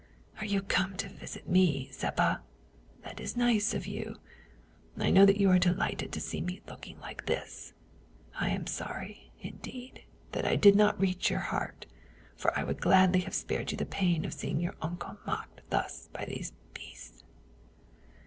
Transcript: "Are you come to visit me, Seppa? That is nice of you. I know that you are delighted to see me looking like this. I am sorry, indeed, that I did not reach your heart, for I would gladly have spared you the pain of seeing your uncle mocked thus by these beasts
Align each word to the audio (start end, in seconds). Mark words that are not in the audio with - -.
"Are 0.39 0.45
you 0.45 0.63
come 0.63 0.97
to 0.97 1.07
visit 1.09 1.47
me, 1.47 1.87
Seppa? 1.91 2.39
That 3.03 3.19
is 3.19 3.37
nice 3.37 3.75
of 3.75 3.85
you. 3.85 4.19
I 4.97 5.11
know 5.11 5.27
that 5.27 5.37
you 5.37 5.51
are 5.51 5.59
delighted 5.59 6.11
to 6.11 6.19
see 6.19 6.41
me 6.41 6.59
looking 6.67 6.99
like 7.01 7.27
this. 7.27 7.73
I 8.39 8.49
am 8.49 8.65
sorry, 8.65 9.29
indeed, 9.41 10.03
that 10.31 10.43
I 10.47 10.55
did 10.55 10.75
not 10.75 10.99
reach 10.99 11.29
your 11.29 11.41
heart, 11.53 11.85
for 12.35 12.51
I 12.57 12.63
would 12.63 12.81
gladly 12.81 13.19
have 13.19 13.35
spared 13.35 13.71
you 13.71 13.77
the 13.77 13.85
pain 13.85 14.25
of 14.25 14.33
seeing 14.33 14.59
your 14.59 14.73
uncle 14.81 15.19
mocked 15.27 15.61
thus 15.69 16.09
by 16.11 16.25
these 16.25 16.51
beasts 16.73 17.23